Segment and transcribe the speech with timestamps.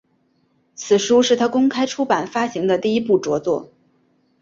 [0.73, 3.71] 此书是他公开出版发行的第一部着作。